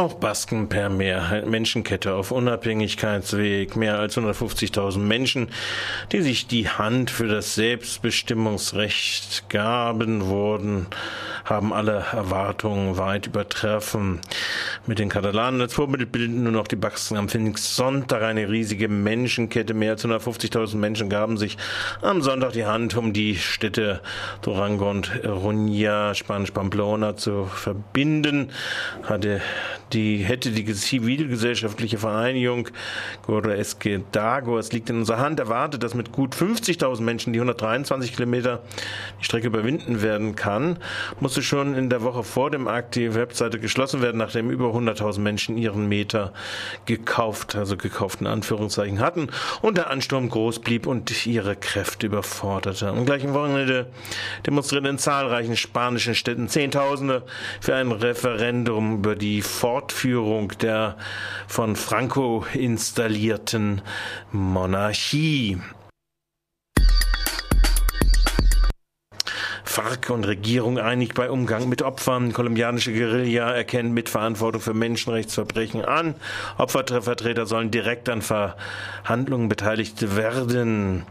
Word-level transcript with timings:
Auch 0.00 0.14
Basken 0.14 0.70
per 0.70 0.88
Mehrheit 0.88 1.46
Menschenkette 1.46 2.14
auf 2.14 2.30
Unabhängigkeitsweg. 2.30 3.76
Mehr 3.76 3.98
als 3.98 4.16
150.000 4.16 4.96
Menschen, 4.96 5.50
die 6.10 6.22
sich 6.22 6.46
die 6.46 6.70
Hand 6.70 7.10
für 7.10 7.28
das 7.28 7.54
Selbstbestimmungsrecht 7.54 9.50
gaben, 9.50 10.24
wurden, 10.24 10.86
haben 11.44 11.72
alle 11.72 12.04
Erwartungen 12.12 12.96
weit 12.96 13.26
übertreffen. 13.26 14.20
Mit 14.86 14.98
den 14.98 15.08
Katalanen 15.08 15.60
als 15.60 15.74
Vorbild 15.74 16.12
bilden 16.12 16.42
nur 16.42 16.52
noch 16.52 16.68
die 16.68 16.76
Basken 16.76 17.16
am 17.16 17.28
Pfingst-Sonntag 17.28 18.22
eine 18.22 18.48
riesige 18.48 18.88
Menschenkette. 18.88 19.74
Mehr 19.74 19.92
als 19.92 20.04
150.000 20.04 20.76
Menschen 20.76 21.08
gaben 21.08 21.36
sich 21.36 21.56
am 22.02 22.22
Sonntag 22.22 22.52
die 22.52 22.66
Hand, 22.66 22.96
um 22.96 23.12
die 23.12 23.36
Städte 23.36 24.00
Durango 24.42 24.90
und 24.90 25.24
Runia, 25.24 26.14
Spanisch 26.14 26.50
Pamplona, 26.50 27.16
zu 27.16 27.46
verbinden. 27.46 28.50
Hatte 29.02 29.40
die, 29.92 30.18
hätte 30.18 30.50
die 30.50 30.64
zivilgesellschaftliche 30.72 31.98
Vereinigung 31.98 32.68
Gordo 33.26 33.50
Esquedago, 33.50 34.58
es 34.58 34.72
liegt 34.72 34.90
in 34.90 34.98
unserer 34.98 35.18
Hand, 35.18 35.40
erwartet, 35.40 35.82
dass 35.82 35.94
mit 35.94 36.12
gut 36.12 36.34
50.000 36.34 37.00
Menschen 37.02 37.32
die 37.32 37.40
123 37.40 38.14
Kilometer 38.14 38.62
die 39.20 39.24
Strecke 39.24 39.48
überwinden 39.48 40.02
werden 40.02 40.36
kann, 40.36 40.78
musste 41.30 41.44
schon 41.44 41.76
in 41.76 41.88
der 41.90 42.02
Woche 42.02 42.24
vor 42.24 42.50
dem 42.50 42.66
Akt 42.66 42.96
die 42.96 43.14
Webseite 43.14 43.60
geschlossen 43.60 44.02
werden, 44.02 44.18
nachdem 44.18 44.50
über 44.50 44.74
100.000 44.74 45.20
Menschen 45.20 45.56
ihren 45.56 45.88
Meter 45.88 46.32
gekauft, 46.86 47.54
also 47.54 47.76
gekauft 47.76 48.20
in 48.20 48.26
Anführungszeichen 48.26 48.98
hatten 48.98 49.28
und 49.62 49.76
der 49.76 49.90
Ansturm 49.90 50.28
groß 50.28 50.58
blieb 50.58 50.88
und 50.88 51.24
ihre 51.26 51.54
Kräfte 51.54 52.06
überforderte. 52.06 52.88
Am 52.88 53.06
gleichen 53.06 53.32
Wochenende 53.32 53.86
demonstrierten 54.44 54.90
in 54.90 54.98
zahlreichen 54.98 55.56
spanischen 55.56 56.16
Städten 56.16 56.48
Zehntausende 56.48 57.22
für 57.60 57.76
ein 57.76 57.92
Referendum 57.92 58.96
über 58.96 59.14
die 59.14 59.40
Fortführung 59.40 60.48
der 60.58 60.96
von 61.46 61.76
Franco 61.76 62.44
installierten 62.54 63.82
Monarchie. 64.32 65.60
FARC 69.70 70.10
und 70.10 70.26
Regierung 70.26 70.80
einig 70.80 71.14
bei 71.14 71.30
Umgang 71.30 71.68
mit 71.68 71.80
Opfern. 71.82 72.32
Kolumbianische 72.32 72.92
Guerilla 72.92 73.52
erkennt 73.52 73.94
Mitverantwortung 73.94 74.60
für 74.60 74.74
Menschenrechtsverbrechen 74.74 75.84
an. 75.84 76.16
Opfervertreter 76.58 77.46
sollen 77.46 77.70
direkt 77.70 78.08
an 78.08 78.20
Verhandlungen 78.20 79.48
beteiligt 79.48 80.16
werden. 80.16 81.06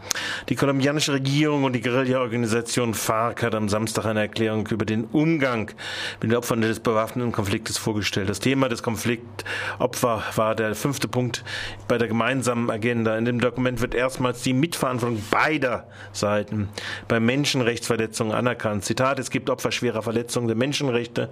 Die 0.50 0.56
kolumbianische 0.56 1.14
Regierung 1.14 1.64
und 1.64 1.72
die 1.72 1.80
Guerilla-Organisation 1.80 2.92
FARC 2.92 3.44
hat 3.44 3.54
am 3.54 3.70
Samstag 3.70 4.04
eine 4.04 4.20
Erklärung 4.20 4.66
über 4.66 4.84
den 4.84 5.04
Umgang 5.04 5.70
mit 6.20 6.30
den 6.30 6.36
Opfern 6.36 6.60
des 6.60 6.80
bewaffneten 6.80 7.32
Konfliktes 7.32 7.78
vorgestellt. 7.78 8.28
Das 8.28 8.40
Thema 8.40 8.68
des 8.68 8.82
Konfliktopfer 8.82 10.22
war 10.36 10.54
der 10.54 10.74
fünfte 10.74 11.08
Punkt 11.08 11.44
bei 11.88 11.96
der 11.96 12.08
gemeinsamen 12.08 12.68
Agenda. 12.68 13.16
In 13.16 13.24
dem 13.24 13.40
Dokument 13.40 13.80
wird 13.80 13.94
erstmals 13.94 14.42
die 14.42 14.52
Mitverantwortung 14.52 15.22
beider 15.30 15.88
Seiten 16.12 16.68
bei 17.08 17.20
Menschenrechtsverletzungen 17.20 18.34
anerkannt 18.34 18.49
anerkannt. 18.50 18.84
Zitat, 18.84 19.18
es 19.18 19.30
gibt 19.30 19.48
Opfer 19.48 19.70
schwerer 19.70 20.02
Verletzungen 20.02 20.48
der 20.48 20.56
Menschenrechte 20.56 21.28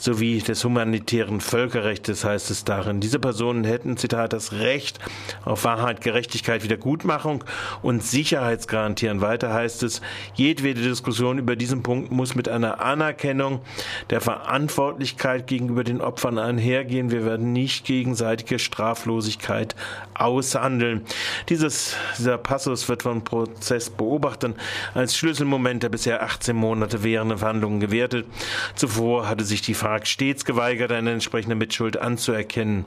sowie 0.00 0.38
des 0.38 0.64
humanitären 0.64 1.40
Völkerrechts 1.40 2.24
heißt 2.24 2.50
es 2.50 2.64
darin. 2.64 3.00
Diese 3.00 3.18
Personen 3.18 3.64
hätten, 3.64 3.96
Zitat, 3.96 4.32
das 4.32 4.52
Recht 4.52 4.98
auf 5.44 5.64
Wahrheit, 5.64 6.00
Gerechtigkeit, 6.00 6.64
Wiedergutmachung 6.64 7.44
und 7.82 8.02
Sicherheitsgarantieren. 8.02 9.20
Weiter 9.20 9.52
heißt 9.52 9.82
es, 9.82 10.00
jedwede 10.34 10.80
Diskussion 10.80 11.38
über 11.38 11.54
diesen 11.54 11.82
Punkt 11.82 12.10
muss 12.10 12.34
mit 12.34 12.48
einer 12.48 12.80
Anerkennung 12.80 13.60
der 14.08 14.20
Verantwortlichkeit 14.20 15.46
gegenüber 15.46 15.84
den 15.84 16.00
Opfern 16.00 16.38
einhergehen. 16.38 17.10
Wir 17.10 17.24
werden 17.24 17.52
nicht 17.52 17.84
gegenseitige 17.84 18.58
Straflosigkeit 18.58 19.76
aushandeln. 20.14 21.02
Dieses, 21.48 21.96
dieser 22.18 22.38
Passus 22.38 22.88
wird 22.88 23.02
von 23.02 23.22
Prozessbeobachtern 23.22 24.54
als 24.94 25.16
Schlüsselmoment 25.16 25.82
der 25.82 25.88
bisher 25.90 26.22
18 26.22 26.56
Monate 26.56 27.02
währenden 27.02 27.38
Verhandlungen 27.38 27.80
gewertet. 27.80 28.26
Zuvor 28.74 29.28
hatte 29.28 29.44
sich 29.44 29.62
die 29.62 29.74
Vertrag 29.90 30.06
stets 30.06 30.44
geweigert, 30.44 30.92
eine 30.92 31.10
entsprechende 31.10 31.56
Mitschuld 31.56 31.96
anzuerkennen. 31.96 32.84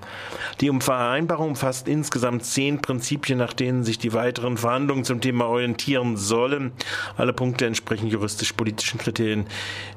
Die 0.61 0.71
Vereinbarung 0.79 1.49
umfasst 1.49 1.89
insgesamt 1.89 2.45
zehn 2.45 2.81
Prinzipien, 2.81 3.37
nach 3.37 3.51
denen 3.51 3.83
sich 3.83 3.97
die 3.97 4.13
weiteren 4.13 4.55
Verhandlungen 4.55 5.03
zum 5.03 5.19
Thema 5.19 5.47
orientieren 5.47 6.15
sollen. 6.15 6.71
Alle 7.17 7.33
Punkte 7.33 7.65
entsprechen 7.65 8.07
juristisch-politischen 8.07 8.99
Kriterien 8.99 9.47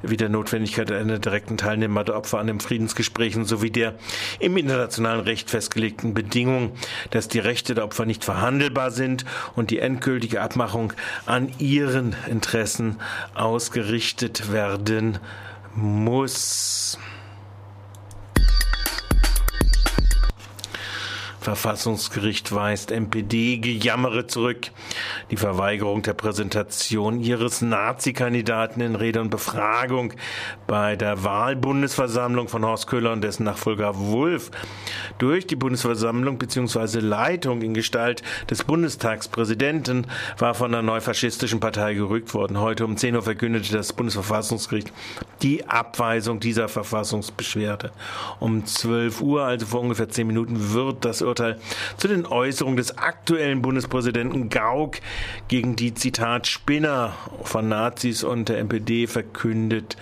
wie 0.01 0.17
der 0.17 0.27
Notwendigkeit 0.27 0.91
einer 0.91 1.17
direkten 1.17 1.55
Teilnahme 1.55 2.03
der 2.03 2.17
Opfer 2.17 2.39
an 2.39 2.47
den 2.47 2.59
Friedensgesprächen 2.59 3.45
sowie 3.45 3.71
der 3.71 3.95
im 4.41 4.57
internationalen 4.57 5.21
Recht 5.21 5.49
festgelegten 5.49 6.13
Bedingung, 6.13 6.73
dass 7.11 7.29
die 7.29 7.39
Rechte 7.39 7.73
der 7.73 7.85
Opfer 7.85 8.05
nicht 8.05 8.25
verhandelbar 8.25 8.91
sind 8.91 9.23
und 9.55 9.71
die 9.71 9.79
endgültige 9.79 10.41
Abmachung 10.41 10.91
an 11.25 11.53
ihren 11.57 12.17
Interessen 12.29 12.97
ausgerichtet 13.33 14.51
werden 14.51 15.19
muss. 15.77 16.97
Verfassungsgericht 21.47 22.53
weist 22.53 22.91
MPD-Gejammere 22.91 24.27
zurück. 24.27 24.67
Die 25.31 25.37
Verweigerung 25.37 26.01
der 26.01 26.13
Präsentation 26.13 27.21
ihres 27.21 27.61
Nazi-Kandidaten 27.61 28.81
in 28.81 28.95
Rede 28.95 29.21
und 29.21 29.29
Befragung 29.29 30.11
bei 30.67 30.97
der 30.97 31.23
Wahlbundesversammlung 31.23 32.49
von 32.49 32.65
Horst 32.65 32.87
Köhler 32.87 33.13
und 33.13 33.21
dessen 33.23 33.45
Nachfolger 33.45 33.97
Wulff 33.97 34.51
durch 35.19 35.47
die 35.47 35.55
Bundesversammlung 35.55 36.37
bzw. 36.37 36.99
Leitung 36.99 37.61
in 37.61 37.73
Gestalt 37.73 38.23
des 38.49 38.65
Bundestagspräsidenten 38.65 40.07
war 40.37 40.53
von 40.53 40.73
der 40.73 40.81
neufaschistischen 40.81 41.61
Partei 41.61 41.93
gerückt 41.93 42.33
worden. 42.33 42.59
Heute 42.59 42.83
um 42.83 42.97
10 42.97 43.15
Uhr 43.15 43.21
verkündete 43.21 43.71
das 43.71 43.93
Bundesverfassungsgericht 43.93 44.91
die 45.41 45.65
Abweisung 45.65 46.41
dieser 46.41 46.67
Verfassungsbeschwerde. 46.67 47.91
Um 48.41 48.65
12 48.65 49.21
Uhr, 49.21 49.43
also 49.43 49.65
vor 49.65 49.79
ungefähr 49.79 50.09
10 50.09 50.27
Minuten, 50.27 50.73
wird 50.73 51.05
das 51.05 51.21
Urteil 51.21 51.36
Urteil 51.37 51.59
zu 51.97 52.07
den 52.07 52.25
Äußerungen 52.25 52.77
des 52.77 52.97
aktuellen 52.97 53.61
Bundespräsidenten 53.61 54.49
Gauck 54.49 54.97
gegen 55.47 55.75
die 55.75 55.93
Zitat 55.93 56.47
Spinner 56.47 57.13
von 57.43 57.69
Nazis 57.69 58.23
und 58.23 58.49
der 58.49 58.57
NPD 58.57 59.07
verkündet 59.07 59.97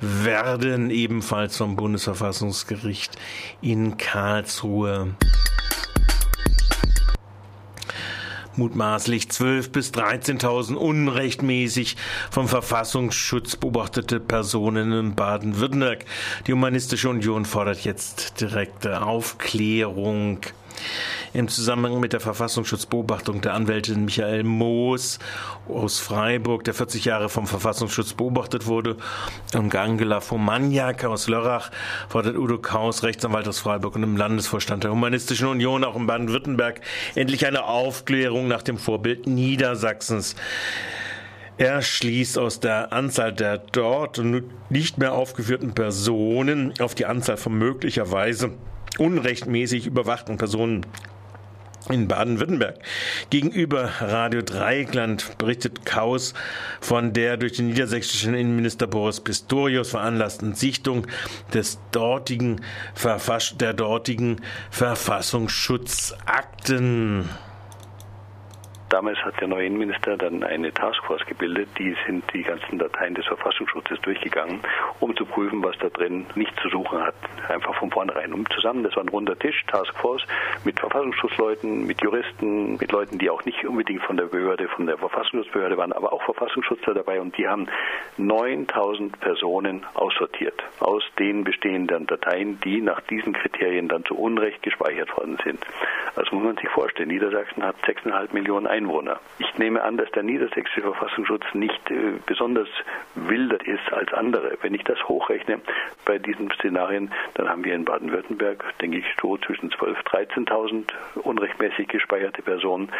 werden, 0.00 0.90
ebenfalls 0.90 1.56
vom 1.56 1.76
Bundesverfassungsgericht 1.76 3.16
in 3.60 3.98
Karlsruhe 3.98 5.14
mutmaßlich 8.58 9.26
12.000 9.26 9.70
bis 9.70 9.92
13.000 9.92 10.74
unrechtmäßig 10.74 11.96
vom 12.30 12.48
Verfassungsschutz 12.48 13.54
beobachtete 13.54 14.18
Personen 14.18 14.92
in 14.92 15.14
Baden-Württemberg. 15.14 16.04
Die 16.46 16.52
Humanistische 16.52 17.08
Union 17.08 17.44
fordert 17.44 17.84
jetzt 17.84 18.40
direkte 18.40 19.02
Aufklärung. 19.02 20.40
Im 21.34 21.48
Zusammenhang 21.48 22.00
mit 22.00 22.14
der 22.14 22.20
Verfassungsschutzbeobachtung 22.20 23.42
der 23.42 23.52
Anwältin 23.52 24.06
Michael 24.06 24.44
Moos 24.44 25.18
aus 25.68 25.98
Freiburg, 25.98 26.64
der 26.64 26.72
40 26.72 27.04
Jahre 27.04 27.28
vom 27.28 27.46
Verfassungsschutz 27.46 28.14
beobachtet 28.14 28.66
wurde, 28.66 28.96
und 29.54 29.74
Angela 29.74 30.20
Fomaniak 30.20 31.04
aus 31.04 31.28
Lörrach 31.28 31.70
fordert 32.08 32.36
Udo 32.36 32.58
Kaus, 32.58 33.02
Rechtsanwalt 33.02 33.46
aus 33.46 33.58
Freiburg 33.58 33.96
und 33.96 34.04
im 34.04 34.16
Landesvorstand 34.16 34.84
der 34.84 34.90
Humanistischen 34.90 35.48
Union, 35.48 35.84
auch 35.84 35.96
in 35.96 36.06
Baden-Württemberg, 36.06 36.80
endlich 37.14 37.46
eine 37.46 37.64
Aufklärung 37.64 38.48
nach 38.48 38.62
dem 38.62 38.78
Vorbild 38.78 39.26
Niedersachsens. 39.26 40.34
Er 41.58 41.82
schließt 41.82 42.38
aus 42.38 42.60
der 42.60 42.92
Anzahl 42.92 43.32
der 43.34 43.58
dort 43.58 44.22
nicht 44.70 44.96
mehr 44.96 45.12
aufgeführten 45.12 45.74
Personen 45.74 46.72
auf 46.80 46.94
die 46.94 47.04
Anzahl 47.04 47.36
von 47.36 47.52
möglicherweise 47.58 48.52
unrechtmäßig 48.96 49.86
überwachten 49.86 50.38
Personen 50.38 50.86
in 51.88 52.08
Baden-Württemberg. 52.08 52.78
Gegenüber 53.30 53.90
Radio 54.00 54.42
Dreieckland 54.42 55.38
berichtet 55.38 55.86
Kaus 55.86 56.34
von 56.80 57.12
der 57.12 57.36
durch 57.36 57.52
den 57.54 57.66
niedersächsischen 57.68 58.34
Innenminister 58.34 58.86
Boris 58.86 59.20
Pistorius 59.20 59.90
veranlassten 59.90 60.54
Sichtung 60.54 61.06
des 61.52 61.78
dortigen 61.92 62.62
der 63.60 63.74
dortigen 63.74 64.40
Verfassungsschutzakten. 64.70 67.28
Damals 68.88 69.18
hat 69.18 69.38
der 69.40 69.48
neue 69.48 69.66
Innenminister 69.66 70.16
dann 70.16 70.42
eine 70.42 70.72
Taskforce 70.72 71.26
gebildet, 71.26 71.68
die 71.78 71.94
sind 72.06 72.24
die 72.32 72.42
ganzen 72.42 72.78
Dateien 72.78 73.14
des 73.14 73.26
Verfassungsschutzes 73.26 74.00
durchgegangen, 74.00 74.60
um 75.00 75.14
zu 75.14 75.26
prüfen, 75.26 75.62
was 75.62 75.76
da 75.78 75.90
drin 75.90 76.24
nicht 76.34 76.58
zu 76.60 76.70
suchen 76.70 76.98
hat. 77.02 77.14
Einfach 77.48 77.74
von 77.74 77.90
vornherein. 77.90 78.32
Um 78.32 78.48
zusammen, 78.50 78.82
das 78.84 78.96
war 78.96 79.04
ein 79.04 79.10
runder 79.10 79.38
Tisch, 79.38 79.62
Taskforce, 79.66 80.22
mit 80.64 80.80
Verfassungsschutzleuten, 80.80 81.86
mit 81.86 82.02
Juristen, 82.02 82.78
mit 82.78 82.90
Leuten, 82.90 83.18
die 83.18 83.28
auch 83.28 83.44
nicht 83.44 83.62
unbedingt 83.66 84.02
von 84.04 84.16
der 84.16 84.24
Behörde, 84.24 84.68
von 84.68 84.86
der 84.86 84.96
Verfassungsschutzbehörde 84.96 85.76
waren, 85.76 85.92
aber 85.92 86.12
auch 86.12 86.22
Verfassungsschutzler 86.22 86.94
dabei 86.94 87.20
und 87.20 87.36
die 87.36 87.46
haben 87.46 87.66
9000 88.16 89.20
Personen 89.20 89.84
aussortiert 89.94 90.62
aus 90.80 91.02
den 91.18 91.44
bestehenden 91.44 92.06
Dateien, 92.06 92.58
die 92.60 92.80
nach 92.80 93.02
diesen 93.02 93.34
Kriterien 93.34 93.88
dann 93.88 94.04
zu 94.06 94.16
Unrecht 94.16 94.62
gespeichert 94.62 95.14
worden 95.18 95.36
sind. 95.44 95.60
Also 96.16 96.34
muss 96.34 96.44
man 96.44 96.56
sich 96.56 96.68
vorstellen, 96.70 97.08
Niedersachsen 97.08 97.62
hat 97.62 97.76
6,5 97.84 98.32
Millionen 98.32 98.66
Einwohner. 98.66 98.77
Ich 99.38 99.58
nehme 99.58 99.82
an, 99.82 99.96
dass 99.96 100.10
der 100.12 100.22
niedersächsische 100.22 100.82
Verfassungsschutz 100.82 101.44
nicht 101.54 101.90
äh, 101.90 102.12
besonders 102.26 102.68
wilder 103.14 103.64
ist 103.66 103.92
als 103.92 104.12
andere. 104.12 104.56
Wenn 104.62 104.74
ich 104.74 104.84
das 104.84 104.98
hochrechne 105.08 105.60
bei 106.04 106.18
diesen 106.18 106.50
Szenarien, 106.52 107.12
dann 107.34 107.48
haben 107.48 107.64
wir 107.64 107.74
in 107.74 107.84
Baden-Württemberg, 107.84 108.64
denke 108.80 108.98
ich, 108.98 109.06
so 109.20 109.36
zwischen 109.38 109.70
12.000 109.70 110.28
13.000 110.28 110.84
unrechtmäßig 111.22 111.88
gespeicherte 111.88 112.42
Personen. 112.42 112.90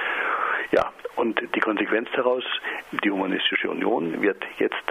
Ja, 0.71 0.93
und 1.17 1.41
die 1.55 1.61
Konsequenz 1.61 2.09
daraus, 2.15 2.45
die 3.03 3.11
Humanistische 3.11 3.71
Union 3.71 4.21
wird 4.21 4.45
jetzt 4.59 4.85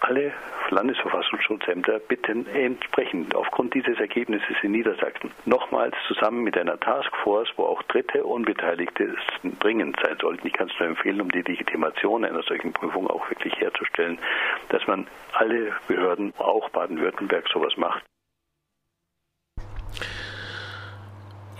alle 0.00 0.32
Landesverfassungsschutzämter 0.70 1.98
bitten, 2.00 2.46
entsprechend 2.46 3.34
aufgrund 3.34 3.74
dieses 3.74 3.98
Ergebnisses 3.98 4.56
in 4.62 4.72
Niedersachsen 4.72 5.30
nochmals 5.44 5.94
zusammen 6.06 6.42
mit 6.42 6.56
einer 6.56 6.78
Taskforce, 6.78 7.52
wo 7.56 7.64
auch 7.64 7.82
Dritte 7.84 8.24
Unbeteiligte 8.24 9.14
dringend 9.60 9.98
sein 10.02 10.16
sollten. 10.20 10.46
Ich 10.46 10.52
kann 10.52 10.68
es 10.68 10.78
nur 10.78 10.88
empfehlen, 10.88 11.20
um 11.20 11.30
die 11.30 11.42
Legitimation 11.42 12.24
einer 12.24 12.42
solchen 12.42 12.72
Prüfung 12.72 13.08
auch 13.08 13.28
wirklich 13.30 13.54
herzustellen, 13.60 14.18
dass 14.68 14.86
man 14.86 15.06
alle 15.32 15.72
Behörden, 15.88 16.32
auch 16.38 16.68
Baden-Württemberg, 16.70 17.48
sowas 17.48 17.76
macht. 17.76 18.04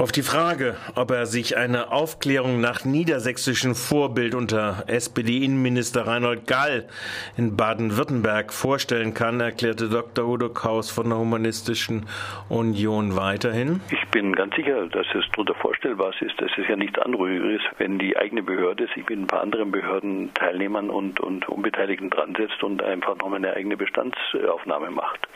Auf 0.00 0.12
die 0.12 0.22
Frage, 0.22 0.76
ob 0.94 1.10
er 1.10 1.26
sich 1.26 1.58
eine 1.58 1.92
Aufklärung 1.92 2.58
nach 2.58 2.86
niedersächsischem 2.86 3.74
Vorbild 3.74 4.34
unter 4.34 4.84
SPD-Innenminister 4.86 6.06
Reinhold 6.06 6.46
Gall 6.46 6.88
in 7.36 7.54
Baden-Württemberg 7.54 8.50
vorstellen 8.50 9.12
kann, 9.12 9.40
erklärte 9.40 9.90
Dr. 9.90 10.26
Udo 10.26 10.48
Kaus 10.48 10.90
von 10.90 11.10
der 11.10 11.18
Humanistischen 11.18 12.06
Union 12.48 13.14
weiterhin. 13.14 13.82
Ich 13.90 14.08
bin 14.08 14.32
ganz 14.34 14.56
sicher, 14.56 14.86
dass 14.86 15.06
es 15.14 15.26
darunter 15.32 15.54
vorstellbar 15.56 16.14
ist. 16.18 16.40
Es 16.40 16.56
ist 16.56 16.70
ja 16.70 16.76
nichts 16.76 16.98
Anrühriges, 16.98 17.60
wenn 17.76 17.98
die 17.98 18.16
eigene 18.16 18.42
Behörde 18.42 18.88
sich 18.94 19.06
mit 19.06 19.18
ein 19.18 19.26
paar 19.26 19.42
anderen 19.42 19.70
Behörden, 19.70 20.32
Teilnehmern 20.32 20.88
und, 20.88 21.20
und 21.20 21.46
Unbeteiligten 21.46 22.08
dran 22.08 22.34
setzt 22.38 22.62
und 22.62 22.82
einfach 22.82 23.18
nochmal 23.18 23.36
eine 23.36 23.52
eigene 23.52 23.76
Bestandsaufnahme 23.76 24.92
macht. 24.92 25.28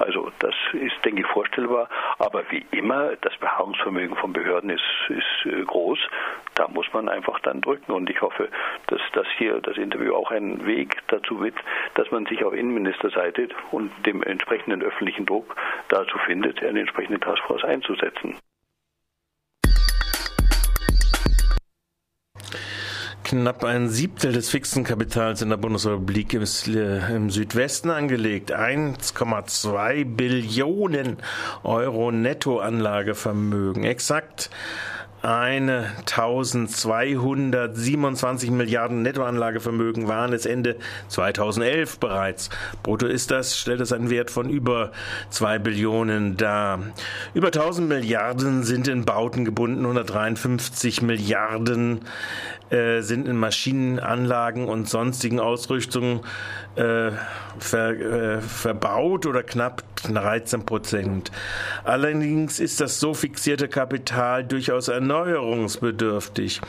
Also 0.00 0.30
das 0.38 0.54
ist, 0.72 1.04
denke 1.04 1.20
ich, 1.22 1.26
vorstellbar. 1.26 1.88
Aber 2.18 2.42
wie 2.50 2.64
immer, 2.70 3.16
das 3.20 3.36
Beharrungsvermögen 3.36 4.09
von 4.16 4.32
Behörden 4.32 4.70
ist, 4.70 4.82
ist 5.08 5.46
äh, 5.46 5.62
groß. 5.62 5.98
Da 6.54 6.68
muss 6.68 6.86
man 6.92 7.08
einfach 7.08 7.40
dann 7.40 7.60
drücken. 7.60 7.92
Und 7.92 8.10
ich 8.10 8.20
hoffe, 8.20 8.48
dass 8.88 9.00
das 9.12 9.26
hier, 9.38 9.60
das 9.60 9.76
Interview 9.76 10.14
auch 10.14 10.30
einen 10.30 10.66
Weg 10.66 10.96
dazu 11.08 11.40
wird, 11.40 11.56
dass 11.94 12.10
man 12.10 12.26
sich 12.26 12.44
auf 12.44 12.54
Innenministerseite 12.54 13.48
und 13.70 13.90
dem 14.06 14.22
entsprechenden 14.22 14.82
öffentlichen 14.82 15.26
Druck 15.26 15.56
dazu 15.88 16.18
findet, 16.18 16.62
eine 16.62 16.80
entsprechende 16.80 17.20
Taskforce 17.20 17.64
einzusetzen. 17.64 18.36
Knapp 23.30 23.62
ein 23.62 23.88
Siebtel 23.88 24.32
des 24.32 24.50
fixen 24.50 24.82
Kapitals 24.82 25.40
in 25.40 25.50
der 25.50 25.56
Bundesrepublik 25.56 26.34
ist 26.34 26.66
äh, 26.66 27.14
im 27.14 27.30
Südwesten 27.30 27.90
angelegt. 27.90 28.52
1,2 28.52 30.04
Billionen 30.04 31.18
Euro 31.62 32.10
Nettoanlagevermögen. 32.10 33.84
Exakt 33.84 34.50
eine 35.22 35.92
1227 36.00 38.50
Milliarden 38.50 39.02
Nettoanlagevermögen 39.02 40.08
waren 40.08 40.32
es 40.32 40.46
Ende 40.46 40.76
2011 41.08 41.98
bereits. 41.98 42.48
Brutto 42.82 43.06
ist 43.06 43.30
das, 43.30 43.58
stellt 43.58 43.80
es 43.80 43.92
einen 43.92 44.10
Wert 44.10 44.30
von 44.30 44.48
über 44.48 44.92
2 45.30 45.58
Billionen 45.58 46.36
dar. 46.36 46.80
Über 47.34 47.48
1000 47.48 47.88
Milliarden 47.88 48.62
sind 48.62 48.86
in 48.88 49.04
Bauten 49.04 49.44
gebunden, 49.44 49.80
153 49.80 51.02
Milliarden 51.02 52.00
äh, 52.70 53.02
sind 53.02 53.28
in 53.28 53.36
Maschinenanlagen 53.36 54.68
und 54.68 54.88
sonstigen 54.88 55.40
Ausrüstungen 55.40 56.20
äh, 56.76 57.10
ver, 57.58 57.90
äh, 57.90 58.40
verbaut 58.40 59.26
oder 59.26 59.42
knapp 59.42 59.82
13 60.02 60.64
Prozent. 60.66 61.30
Allerdings 61.84 62.60
ist 62.60 62.80
das 62.80 63.00
so 63.00 63.14
fixierte 63.14 63.68
Kapital 63.68 64.44
durchaus 64.44 64.88
erneuerungsbedürftig. 64.88 66.60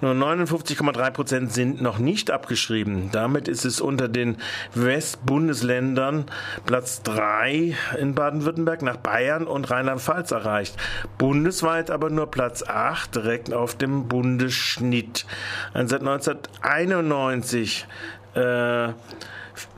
Nur 0.00 0.12
59,3 0.12 1.10
Prozent 1.10 1.52
sind 1.52 1.82
noch 1.82 1.98
nicht 1.98 2.30
abgeschrieben. 2.30 3.10
Damit 3.12 3.48
ist 3.48 3.64
es 3.64 3.80
unter 3.80 4.08
den 4.08 4.36
Westbundesländern 4.74 6.26
Platz 6.66 7.02
3 7.02 7.76
in 7.98 8.14
Baden-Württemberg 8.14 8.82
nach 8.82 8.96
Bayern 8.96 9.46
und 9.46 9.70
Rheinland-Pfalz 9.70 10.30
erreicht. 10.30 10.76
Bundesweit 11.18 11.90
aber 11.90 12.10
nur 12.10 12.30
Platz 12.30 12.62
8 12.62 13.14
direkt 13.14 13.52
auf 13.52 13.76
dem 13.76 14.08
Bundesschnitt. 14.08 15.26
Und 15.74 15.88
seit 15.88 16.00
1991 16.00 17.86
äh, 18.34 18.92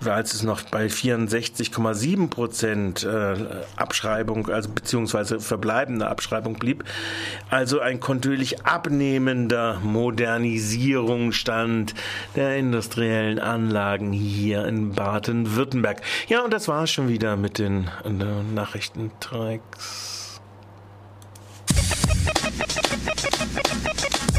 als 0.04 0.34
es 0.34 0.42
noch 0.42 0.62
bei 0.62 0.86
64,7 0.86 2.28
Prozent 2.28 3.04
äh, 3.04 3.36
Abschreibung, 3.76 4.48
also 4.48 4.68
beziehungsweise 4.70 5.38
verbleibende 5.40 6.08
Abschreibung 6.08 6.54
blieb, 6.54 6.84
also 7.50 7.80
ein 7.80 8.00
kontinuierlich 8.00 8.64
abnehmender 8.64 9.80
Modernisierungsstand 9.82 11.94
der 12.34 12.56
industriellen 12.56 13.38
Anlagen 13.38 14.12
hier 14.12 14.66
in 14.66 14.92
Baden-Württemberg. 14.92 16.00
Ja, 16.28 16.42
und 16.44 16.52
das 16.52 16.68
war 16.68 16.86
schon 16.86 17.08
wieder 17.08 17.36
mit 17.36 17.58
den 17.58 17.90
äh, 18.04 18.10
Nachrichtentracks. 18.54 20.15